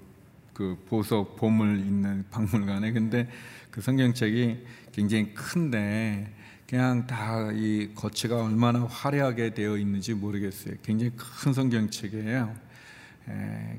그 0.53 0.77
보석 0.89 1.37
보물 1.37 1.79
있는 1.79 2.25
박물관에 2.31 2.93
근데 2.93 3.29
그 3.71 3.81
성경책이 3.81 4.65
굉장히 4.93 5.33
큰데 5.35 6.33
그냥 6.69 7.07
다 7.07 7.51
이 7.55 7.89
거치가 7.95 8.45
얼마나 8.45 8.85
화려하게 8.85 9.55
되어 9.55 9.79
있는지 9.79 10.13
모르겠어요. 10.13 10.75
굉장히 10.83 11.13
큰 11.17 11.53
성경책이에요. 11.53 12.68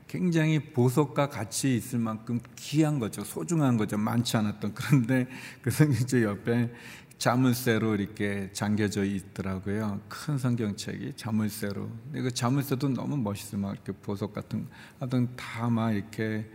굉장히 0.07 0.59
보석과 0.59 1.29
같이 1.29 1.75
있을 1.75 1.99
만큼 1.99 2.39
귀한 2.55 2.99
거죠. 2.99 3.23
소중한 3.23 3.77
거죠. 3.77 3.97
많지 3.97 4.37
않았던. 4.37 4.73
그런데 4.73 5.27
그 5.61 5.71
성경책 5.71 6.23
옆에 6.23 6.71
자물쇠로 7.17 7.95
이렇게 7.95 8.49
잠겨져 8.53 9.03
있더라고요. 9.03 10.01
큰 10.07 10.37
성경책이 10.37 11.13
자물쇠로. 11.15 11.89
근데 12.05 12.21
그 12.21 12.31
자물쇠도 12.33 12.89
너무 12.89 13.17
멋있어요. 13.17 13.59
막 13.61 13.73
이렇게 13.73 13.91
보석 13.91 14.33
같은, 14.33 14.67
하여튼 14.99 15.35
다 15.35 15.69
막 15.69 15.91
이렇게 15.91 16.49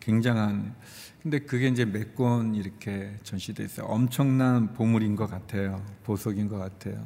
굉장한. 0.00 0.74
근데 1.22 1.40
그게 1.40 1.68
이제 1.68 1.84
몇 1.84 2.14
권 2.14 2.54
이렇게 2.54 3.16
전시돼 3.24 3.64
있어요. 3.64 3.86
엄청난 3.86 4.72
보물인 4.74 5.16
것 5.16 5.26
같아요. 5.28 5.84
보석인 6.04 6.48
것 6.48 6.58
같아요. 6.58 7.04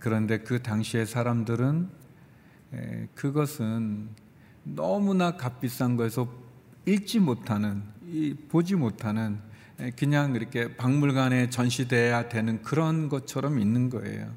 그런데 0.00 0.38
그 0.38 0.62
당시의 0.62 1.06
사람들은 1.06 1.90
그것은 3.14 4.08
너무나 4.62 5.36
값비싼 5.36 5.96
거에서 5.96 6.28
읽지 6.86 7.20
못하는, 7.20 7.82
보지 8.48 8.74
못하는 8.74 9.38
그냥 9.96 10.34
이렇게 10.34 10.76
박물관에 10.76 11.50
전시돼야 11.50 12.28
되는 12.28 12.62
그런 12.62 13.08
것처럼 13.08 13.58
있는 13.58 13.88
거예요. 13.88 14.28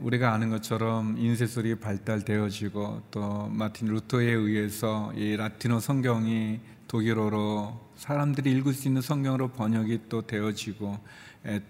우리가 0.00 0.32
아는 0.32 0.50
것처럼 0.50 1.16
인쇄술이 1.18 1.76
발달되어지고 1.76 3.02
또 3.10 3.48
마틴 3.48 3.88
루터에 3.88 4.30
의해서 4.30 5.12
이 5.16 5.36
라틴어 5.36 5.80
성경이 5.80 6.60
독일어로 6.86 7.90
사람들이 7.96 8.50
읽을 8.52 8.74
수 8.74 8.88
있는 8.88 9.00
성경으로 9.00 9.48
번역이 9.48 10.02
또 10.08 10.26
되어지고 10.26 10.98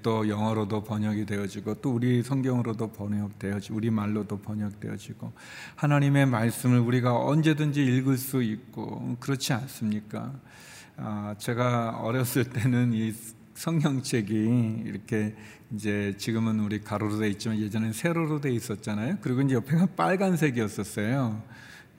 또 0.03 0.29
영어로도 0.29 0.83
번역이 0.83 1.27
되어지고 1.27 1.75
또 1.75 1.95
우리 1.95 2.23
성경으로도 2.23 2.89
번역되어지고 2.93 3.77
우리 3.77 3.91
말로도 3.91 4.39
번역되어지고 4.39 5.33
하나님의 5.77 6.27
말씀을 6.27 6.81
우리가 6.81 7.17
언제든지 7.17 7.85
읽을 7.85 8.17
수 8.17 8.43
있고 8.43 9.17
그렇지 9.21 9.53
않습니까? 9.53 10.33
아, 10.97 11.35
제가 11.39 12.01
어렸을 12.01 12.45
때는 12.45 12.93
이 12.95 13.15
성경책이 13.55 14.83
이렇게 14.87 15.37
이제 15.73 16.15
지금은 16.19 16.61
우리 16.61 16.81
가로로 16.81 17.19
돼 17.19 17.29
있지만 17.29 17.59
예전엔 17.59 17.93
세로로 17.93 18.41
돼 18.41 18.51
있었잖아요. 18.51 19.19
그리고 19.21 19.41
이제 19.43 19.55
옆에가 19.55 19.87
빨간색이었었어요. 19.97 21.43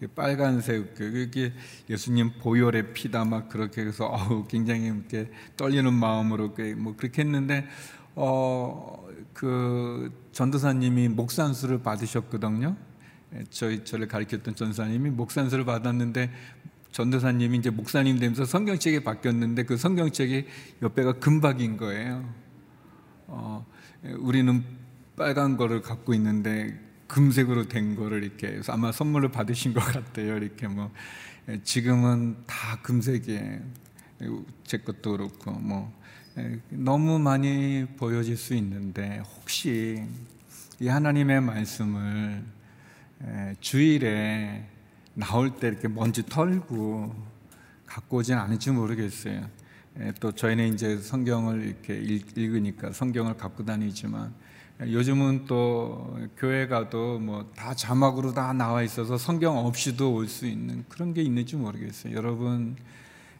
빨간색 0.08 0.96
그게 0.96 1.54
예수님 1.90 2.32
보혈의 2.40 2.94
피다 2.94 3.26
막 3.26 3.50
그렇게 3.50 3.82
해서 3.82 4.08
어우 4.08 4.48
굉장히 4.48 4.88
이렇게 4.88 5.30
떨리는 5.58 5.94
마음으로 5.94 6.56
뭐 6.78 6.96
그렇게 6.96 7.22
했는데 7.22 7.68
어 8.16 9.02
그 9.34 10.12
전도사님이 10.34 11.10
목산수를 11.10 11.82
받으셨거든요. 11.82 12.76
저희 13.50 13.84
저를 13.84 14.08
가르쳤던 14.08 14.56
전사님이 14.56 15.10
목산수를 15.12 15.66
받았는데 15.66 16.32
전도사님이 16.92 17.60
이제 17.60 17.70
목사님 17.70 18.20
되면서 18.20 18.44
성경책이 18.44 19.04
바뀌었는데 19.04 19.64
그 19.64 19.78
성경책이 19.78 20.46
옆에가 20.82 21.14
금박인 21.14 21.78
거예요. 21.78 22.30
어, 23.28 23.66
우리는 24.20 24.64
빨간 25.16 25.56
거를 25.56 25.82
갖고 25.82 26.14
있는데 26.14 26.78
금색으로 27.12 27.68
된 27.68 27.98
거를 27.98 28.24
이렇게 28.24 28.62
아마 28.70 28.94
선물을 28.94 29.32
받으신 29.32 29.74
것 29.74 29.82
같아요. 29.82 30.38
이렇게 30.38 30.68
뭐 30.70 30.90
지금은 31.64 32.38
다 32.48 32.80
금색이에요. 32.82 33.60
제 34.64 34.78
것도 34.78 35.12
그렇고 35.12 35.52
뭐 35.52 35.92
너무 36.70 37.20
많이 37.20 37.86
보여질 37.98 38.38
수 38.38 38.54
있는데 38.56 39.22
혹시 39.36 40.02
이 40.80 40.88
하나님의 40.88 41.42
말씀을 41.42 42.46
주일에 43.60 44.66
나올 45.14 45.54
때 45.60 45.68
이렇게 45.68 45.90
먼지 45.90 46.26
털고 46.26 47.14
갖고 47.88 48.18
오진 48.18 48.38
않을지 48.38 48.72
모르겠어요. 48.72 49.50
예, 50.00 50.14
또 50.22 50.32
저희는 50.32 50.74
이제 50.74 50.98
성경을 50.98 51.66
이렇게 51.66 51.94
읽으니까 51.98 52.94
성경을 52.94 53.36
갖고 53.36 53.66
다니지만 53.66 54.34
요즘은 54.82 55.46
또 55.46 56.18
교회 56.38 56.68
가도 56.68 57.20
뭐 57.20 57.46
다 57.56 57.74
자막으로 57.76 58.34
다 58.34 58.52
나와 58.54 58.82
있어서 58.82 59.18
성경 59.18 59.58
없이도 59.58 60.14
올 60.14 60.28
수 60.28 60.48
있는 60.48 60.84
그런 60.90 61.14
게 61.14 61.22
있는지 61.22 61.56
모르겠어요. 61.56 62.16
여러분 62.16 62.76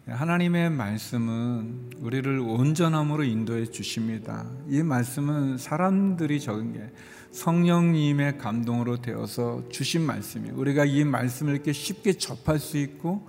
하나님의 0.08 0.70
말씀은 0.72 1.92
우리를 2.00 2.40
온전함으로 2.40 3.24
인도해 3.24 3.66
주십니다. 3.66 4.46
이 4.68 4.84
말씀은 4.84 5.58
사람들이 5.58 6.40
적은 6.40 6.74
게 6.74 6.92
성령님의 7.32 8.38
감동으로 8.38 9.02
되어서 9.02 9.64
주신 9.70 10.02
말씀이에요. 10.02 10.56
우리가 10.58 10.86
이 10.86 11.04
말씀을 11.06 11.54
이렇게 11.54 11.72
쉽게 11.74 12.14
접할 12.14 12.60
수 12.60 12.78
있고 12.78 13.28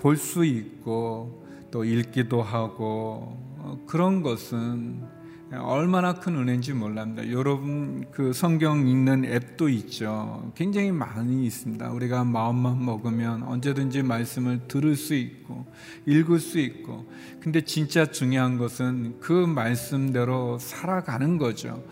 볼 0.00 0.16
수 0.16 0.44
있고 0.44 1.46
또 1.70 1.84
읽기도 1.84 2.42
하고 2.42 3.36
어, 3.58 3.78
그런 3.86 4.22
것은 4.22 5.02
얼마나 5.52 6.14
큰 6.14 6.36
은혜인지 6.36 6.74
몰랍니다. 6.74 7.28
여러분 7.30 8.04
그 8.12 8.32
성경 8.32 8.86
읽는 8.86 9.24
앱도 9.24 9.68
있죠. 9.70 10.52
굉장히 10.54 10.92
많이 10.92 11.44
있습니다. 11.44 11.90
우리가 11.90 12.22
마음만 12.22 12.84
먹으면 12.84 13.42
언제든지 13.42 14.04
말씀을 14.04 14.68
들을 14.68 14.94
수 14.94 15.14
있고 15.14 15.66
읽을 16.06 16.38
수 16.38 16.60
있고. 16.60 17.04
근데 17.40 17.62
진짜 17.62 18.06
중요한 18.06 18.58
것은 18.58 19.18
그 19.18 19.32
말씀대로 19.32 20.58
살아가는 20.60 21.36
거죠. 21.36 21.82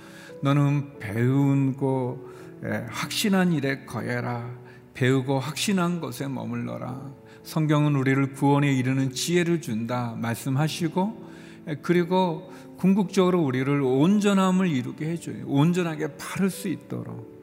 너는 0.41 1.01
배우고 1.01 2.29
확신한 2.91 3.53
일에 3.53 3.85
거해라. 3.85 4.49
배우고 4.95 5.41
확신한 5.41 6.01
것에 6.01 6.29
머물러라. 6.29 7.13
성경은 7.43 7.97
우리를 7.97 8.35
구원에 8.35 8.73
이르는 8.73 9.13
지혜를 9.13 9.61
준다 9.61 10.15
말씀하시고 10.21 11.28
그리고 11.83 12.51
궁극적으로 12.77 13.43
우리를 13.43 13.83
온전함을 13.83 14.69
이루게 14.69 15.11
해줘요. 15.11 15.45
온전하게 15.47 16.17
바를 16.17 16.51
수 16.51 16.69
있도록 16.69 17.39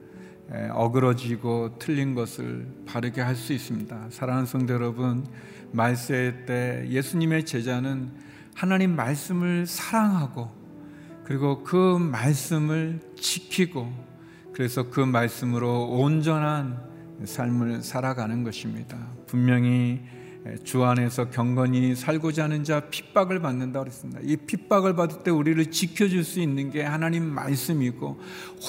어그러지고 0.72 1.78
틀린 1.80 2.16
것을 2.16 2.68
바르게 2.86 3.22
할 3.22 3.36
수 3.36 3.54
있습니다. 3.54 4.08
사랑하는 4.10 4.46
성도 4.46 4.74
여러분, 4.74 5.26
말세 5.72 6.46
때 6.46 6.86
예수님의 6.90 7.46
제자는 7.46 8.12
하나님 8.54 8.96
말씀을 8.96 9.66
사랑하고 9.66 10.50
그리고 11.26 11.64
그 11.64 11.98
말씀을 11.98 13.02
지키고 13.16 13.92
그래서 14.54 14.90
그 14.90 15.02
말씀으로 15.02 15.90
온전한 15.90 16.80
삶을 17.26 17.82
살아가는 17.82 18.44
것입니다. 18.44 18.98
분명히 19.28 20.02
주 20.64 20.84
안에서 20.84 21.30
경건히 21.32 21.96
살고자 21.96 22.44
하는 22.44 22.64
자 22.64 22.82
핍박을 22.90 23.40
받는다 23.40 23.80
그랬습니다. 23.80 24.20
이 24.24 24.36
핍박을 24.36 24.96
받을 24.96 25.24
때 25.24 25.32
우리를 25.32 25.72
지켜줄 25.72 26.24
수 26.24 26.40
있는 26.40 26.70
게 26.70 26.84
하나님 26.84 27.26
말씀이고 27.26 28.20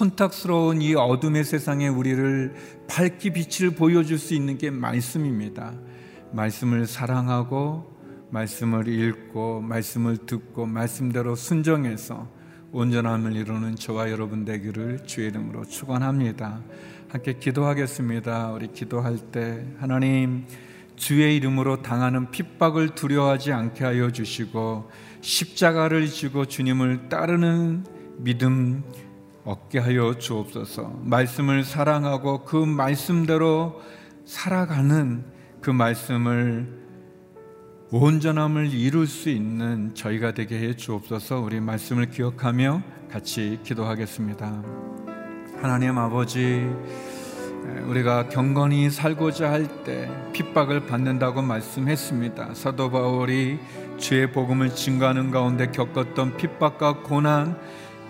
혼탁스러운 0.01 0.81
이 0.81 0.95
어둠의 0.95 1.45
세상에 1.45 1.89
우리를 1.89 2.55
밝기 2.89 3.31
빛을 3.31 3.73
보여줄 3.73 4.19
수 4.19 4.33
있는 4.35 4.57
게 4.57 4.71
말씀입니다. 4.71 5.75
말씀을 6.33 6.87
사랑하고 6.87 7.95
말씀을 8.31 8.89
읽고 8.89 9.61
말씀을 9.61 10.17
듣고 10.19 10.67
말씀대로 10.67 11.35
순정해서 11.35 12.29
온전함을 12.73 13.37
이루는 13.37 13.77
저와 13.77 14.11
여러분 14.11 14.45
되기를 14.45 15.05
주의 15.07 15.29
이름으로 15.29 15.65
축원합니다. 15.67 16.63
함께 17.09 17.35
기도하겠습니다. 17.35 18.53
우리 18.53 18.73
기도할 18.73 19.19
때 19.19 19.65
하나님 19.79 20.45
주의 20.97 21.37
이름으로 21.37 21.83
당하는 21.83 22.31
핍박을 22.31 22.95
두려워하지 22.95 23.53
않게 23.53 23.85
하여 23.85 24.11
주시고 24.11 24.91
십자가를 25.21 26.07
지고 26.07 26.47
주님을 26.47 27.09
따르는 27.09 27.85
믿음 28.19 28.83
얻게 29.45 29.79
하여 29.79 30.15
주옵소서. 30.15 31.01
말씀을 31.05 31.63
사랑하고 31.63 32.45
그 32.45 32.57
말씀대로 32.57 33.81
살아가는 34.25 35.25
그 35.61 35.71
말씀을 35.71 36.85
온전함을 37.91 38.73
이룰 38.73 39.07
수 39.07 39.31
있는 39.31 39.95
저희가 39.95 40.33
되게 40.35 40.59
해 40.59 40.75
주옵소서. 40.75 41.41
우리 41.41 41.61
말씀을 41.61 42.11
기억하며 42.11 42.83
같이 43.09 43.61
기도하겠습니다. 43.63 44.63
하나님 45.63 45.97
아버지 45.97 46.69
우리가 47.87 48.29
경건히 48.29 48.91
살고자 48.91 49.51
할 49.51 49.67
때 49.85 50.11
핍박을 50.33 50.87
받는다고 50.87 51.43
말씀했습니다. 51.43 52.55
사도 52.55 52.91
바울이 52.91 53.59
주의 53.99 54.31
복음을 54.31 54.75
증거하는 54.75 55.31
가운데 55.31 55.71
겪었던 55.71 56.37
핍박과 56.37 57.03
고난 57.03 57.57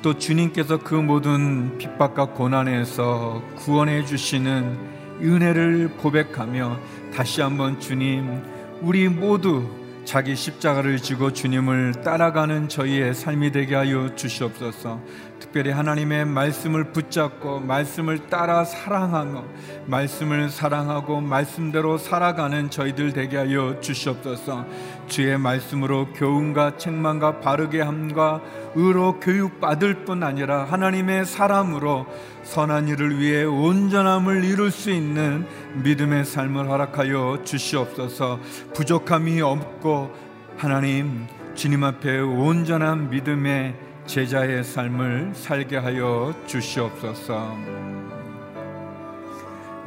또 0.03 0.19
주님께서 0.19 0.79
그 0.79 0.95
모든 0.95 1.79
핍박과 1.79 2.27
고난에서 2.27 3.43
구원해 3.57 4.05
주시는 4.05 4.77
은혜를 5.21 5.97
고백하며 5.97 6.79
다시 7.15 7.41
한번 7.41 7.81
주님 7.81 8.43
우리 8.83 9.09
모두 9.09 9.69
자기 10.07 10.37
십자가를 10.37 10.99
지고 10.99 11.33
주님을 11.33 11.95
따라가는 12.05 12.69
저희의 12.69 13.13
삶이 13.13 13.51
되게 13.51 13.75
하여 13.75 14.15
주시옵소서. 14.15 15.01
특별히 15.41 15.73
하나님의 15.73 16.27
말씀을 16.27 16.93
붙잡고 16.93 17.59
말씀을 17.59 18.29
따라 18.29 18.65
사랑하며 18.65 19.45
말씀을 19.87 20.49
사랑하고 20.49 21.21
말씀대로 21.21 21.99
살아가는 21.99 22.71
저희들 22.71 23.15
되게 23.15 23.37
하여 23.37 23.81
주시옵소서. 23.81 24.65
주의 25.09 25.37
말씀으로 25.37 26.13
교훈과 26.13 26.77
책망과 26.77 27.41
바르게 27.41 27.81
함과 27.81 28.43
의로 28.77 29.19
교육받을 29.19 30.05
뿐 30.05 30.23
아니라 30.23 30.67
하나님의 30.67 31.27
사람으로 31.27 32.07
선한 32.47 32.87
일을 32.87 33.19
위해 33.19 33.43
온전함을 33.43 34.45
이룰 34.45 34.71
수 34.71 34.91
있는 34.91 35.45
믿음의 35.83 36.25
삶을 36.25 36.69
허락하여 36.69 37.43
주시옵소서. 37.45 38.39
부족함이 38.73 39.43
없고 39.43 40.15
하나님 40.57 41.27
주님 41.55 41.83
앞에 41.83 42.21
온전한 42.21 43.11
믿음의 43.11 43.75
제자의 44.07 44.63
삶을 44.63 45.33
살게 45.35 45.77
하여 45.77 46.33
주시옵소서. 46.47 47.57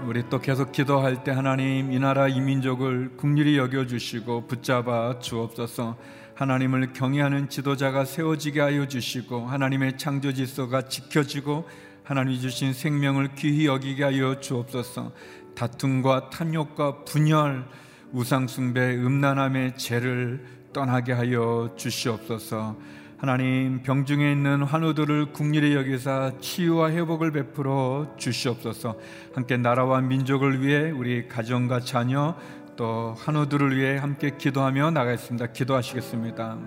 우리 0.06 0.24
또 0.30 0.39
계속 0.39 0.74
기도할 0.74 1.24
때 1.24 1.32
하나님 1.32 1.93
이 1.93 2.00
나라 2.00 2.28
이 2.28 2.41
민족을 2.41 3.12
국률이 3.15 3.58
여겨 3.58 3.88
주시고 3.88 4.48
붙잡아 4.48 5.19
주옵소서. 5.19 5.95
하나님을 6.36 6.93
경외하는 6.93 7.50
지도자가 7.50 8.06
세워지게 8.06 8.60
하여 8.60 8.88
주시고 8.88 9.48
하나님의 9.48 9.98
창조 9.98 10.34
질서가 10.34 10.84
지켜지고 10.84 11.65
하나님이 12.10 12.41
주신 12.41 12.74
생명을 12.74 13.36
귀히 13.36 13.67
여기게 13.67 14.04
하여 14.04 14.39
주옵소서. 14.39 15.12
다툼과 15.56 16.32
탐욕과 16.32 17.04
분열, 17.04 17.67
우상숭배, 18.13 18.95
음란함의 18.95 19.78
죄를 19.78 20.43
떠나게 20.74 21.13
하여 21.13 21.72
주시옵소서. 21.78 22.76
하나님 23.17 23.84
병중에 23.84 24.32
있는 24.32 24.63
환우들을 24.63 25.34
국리에 25.34 25.76
여기사 25.76 26.32
치유와 26.41 26.89
회복을 26.89 27.32
베풀어 27.32 28.15
주시옵소서. 28.17 28.95
함께 29.36 29.58
나라와 29.58 30.02
민족을 30.02 30.65
위해 30.65 30.89
우리 30.89 31.28
가정과 31.28 31.82
자녀 31.82 32.36
또 32.76 33.13
환우들을 33.19 33.78
위해 33.78 33.98
함께 33.98 34.32
기도하며 34.36 34.89
나가겠습니다. 34.89 35.52
기도하시겠습니다. 35.52 36.58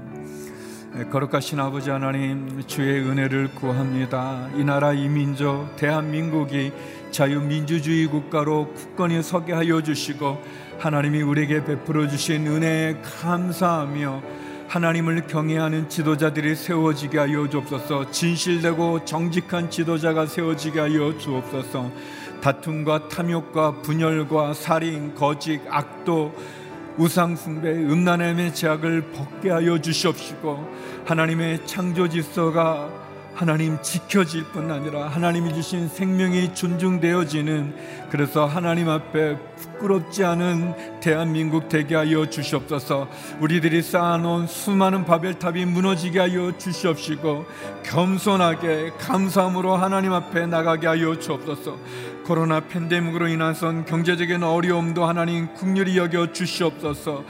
네, 0.94 1.06
거룩하신 1.06 1.58
아버지 1.58 1.88
하나님 1.88 2.62
주의 2.66 3.00
은혜를 3.00 3.54
구합니다. 3.54 4.46
이 4.54 4.62
나라 4.62 4.92
이 4.92 5.08
민족 5.08 5.74
대한민국이 5.76 6.70
자유민주주의 7.10 8.06
국가로 8.08 8.74
굳건히 8.74 9.22
서게 9.22 9.54
하여 9.54 9.82
주시고 9.82 10.42
하나님이 10.78 11.22
우리에게 11.22 11.64
베풀어 11.64 12.08
주신 12.08 12.46
은혜에 12.46 13.00
감사하며 13.00 14.22
하나님을 14.68 15.26
경외하는 15.28 15.88
지도자들이 15.88 16.54
세워지게 16.54 17.16
하여 17.16 17.48
주옵소서 17.48 18.10
진실되고 18.10 19.06
정직한 19.06 19.70
지도자가 19.70 20.26
세워지게 20.26 20.78
하여 20.78 21.16
주옵소서 21.16 21.90
다툼과 22.42 23.08
탐욕과 23.08 23.80
분열과 23.80 24.52
살인, 24.52 25.14
거짓, 25.14 25.62
악도, 25.70 26.34
우상숭배, 26.98 27.70
음란함의 27.70 28.54
제약을 28.54 29.12
벗게 29.12 29.50
하여 29.50 29.80
주시옵시고 29.80 31.02
하나님의 31.06 31.66
창조 31.66 32.08
질서가 32.08 33.02
하나님 33.34 33.80
지켜질 33.80 34.44
뿐 34.52 34.70
아니라 34.70 35.08
하나님이 35.08 35.54
주신 35.54 35.88
생명이 35.88 36.54
존중되어지는 36.54 37.74
그래서 38.10 38.44
하나님 38.44 38.90
앞에 38.90 39.38
부끄럽지 39.56 40.22
않은 40.22 41.00
대한민국 41.00 41.68
되게 41.68 41.94
하여 41.94 42.28
주시옵소서. 42.28 43.08
우리들이 43.40 43.80
쌓아놓은 43.80 44.46
수많은 44.46 45.06
바벨탑이 45.06 45.64
무너지게 45.64 46.18
하여 46.18 46.56
주시옵시고 46.58 47.46
겸손하게 47.84 48.92
감사함으로 48.98 49.76
하나님 49.76 50.12
앞에 50.12 50.46
나가게 50.46 50.86
하여 50.86 51.18
주옵소서 51.18 51.78
코로나 52.24 52.60
팬데믹으로 52.60 53.28
인한 53.28 53.84
경제적인 53.84 54.42
어려움도 54.42 55.04
하나님 55.04 55.52
국률이 55.54 55.98
여겨 55.98 56.32
주시옵소서. 56.32 57.24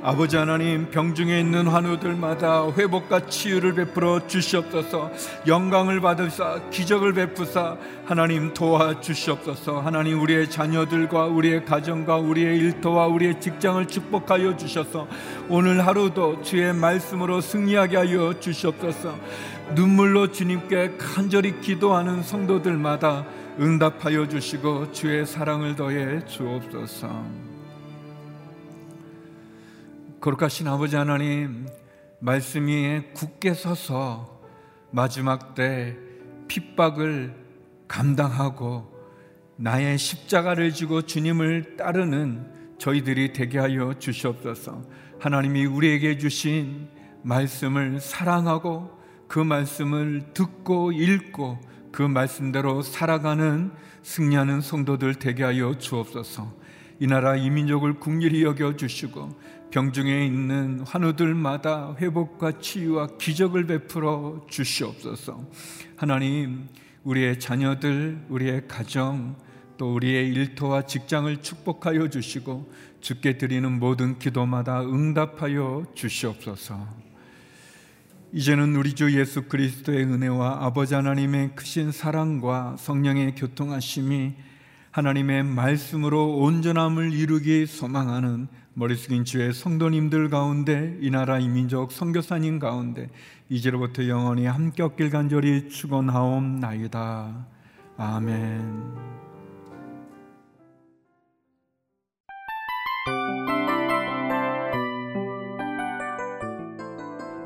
아버지 0.00 0.36
하나님 0.36 0.88
병중에 0.90 1.40
있는 1.40 1.66
환우들마다 1.66 2.70
회복과 2.70 3.26
치유를 3.26 3.74
베풀어 3.74 4.26
주시옵소서. 4.28 5.10
영광을 5.48 6.00
받으사 6.00 6.60
기적을 6.70 7.14
베푸사 7.14 7.76
하나님 8.06 8.54
도와 8.54 9.00
주시옵소서. 9.00 9.80
하나님 9.80 10.20
우리의 10.20 10.48
자녀들과 10.48 11.26
우리의 11.26 11.64
가정과 11.64 12.16
우리의 12.18 12.58
일터와 12.58 13.08
우리의 13.08 13.40
직장을 13.40 13.84
축복하여 13.86 14.56
주셔서 14.56 15.08
오늘 15.48 15.84
하루도 15.84 16.42
주의 16.42 16.72
말씀으로 16.72 17.40
승리하게 17.40 17.96
하여 17.96 18.38
주시옵소서. 18.38 19.18
눈물로 19.74 20.30
주님께 20.30 20.92
간절히 20.96 21.60
기도하는 21.60 22.22
성도들마다 22.22 23.26
응답하여 23.60 24.28
주시고 24.28 24.92
주의 24.92 25.26
사랑을 25.26 25.74
더해 25.74 26.24
주옵소서. 26.26 27.26
거룩하신 30.20 30.68
아버지 30.68 30.94
하나님 30.94 31.66
말씀이 32.20 33.02
굳게 33.14 33.54
서서 33.54 34.40
마지막 34.92 35.56
때 35.56 35.96
핍박을 36.46 37.34
감당하고 37.88 38.96
나의 39.56 39.98
십자가를 39.98 40.72
지고 40.72 41.02
주님을 41.02 41.76
따르는 41.76 42.76
저희들이 42.78 43.32
되게 43.32 43.58
하여 43.58 43.92
주시옵소서. 43.98 44.82
하나님이 45.18 45.66
우리에게 45.66 46.16
주신 46.18 46.88
말씀을 47.22 47.98
사랑하고 47.98 48.96
그 49.26 49.40
말씀을 49.40 50.32
듣고 50.32 50.92
읽고 50.92 51.58
그 51.92 52.02
말씀대로 52.02 52.82
살아가는 52.82 53.70
승리하는 54.02 54.60
성도들 54.60 55.16
되게 55.16 55.44
하여 55.44 55.76
주옵소서. 55.76 56.52
이 57.00 57.06
나라 57.06 57.36
이 57.36 57.48
민족을 57.50 57.94
국률이 58.00 58.42
여겨 58.42 58.76
주시고 58.76 59.30
병중에 59.70 60.26
있는 60.26 60.80
환우들마다 60.80 61.96
회복과 62.00 62.58
치유와 62.58 63.18
기적을 63.18 63.66
베풀어 63.66 64.46
주시옵소서. 64.48 65.44
하나님, 65.96 66.68
우리의 67.04 67.38
자녀들, 67.38 68.24
우리의 68.28 68.66
가정, 68.66 69.36
또 69.76 69.94
우리의 69.94 70.28
일터와 70.30 70.82
직장을 70.82 71.40
축복하여 71.40 72.08
주시고 72.08 72.72
주께 73.00 73.38
드리는 73.38 73.78
모든 73.78 74.18
기도마다 74.18 74.82
응답하여 74.82 75.86
주시옵소서. 75.94 77.07
이제는 78.32 78.76
우리 78.76 78.94
주 78.94 79.18
예수 79.18 79.44
그리스도의 79.44 80.04
은혜와 80.04 80.58
아버지 80.66 80.94
하나님의 80.94 81.52
크신 81.54 81.92
사랑과 81.92 82.76
성령의 82.78 83.34
교통하심이 83.34 84.34
하나님의 84.90 85.44
말씀으로 85.44 86.36
온전함을 86.36 87.14
이루기 87.14 87.64
소망하는 87.64 88.48
머리 88.74 88.96
숙인 88.96 89.24
주의 89.24 89.52
성도님들 89.54 90.28
가운데 90.28 90.96
이 91.00 91.10
나라 91.10 91.38
이 91.38 91.48
민족 91.48 91.90
선교사님 91.90 92.58
가운데 92.58 93.08
이제로부터 93.48 94.06
영원히 94.08 94.44
함께 94.44 94.82
없길 94.82 95.08
간절히 95.08 95.70
축원하옵나이다. 95.70 97.46
아멘. 97.96 99.27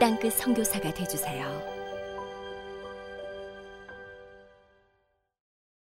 땅끝 0.00 0.32
성교사가 0.32 0.94
되주세요 0.94 1.69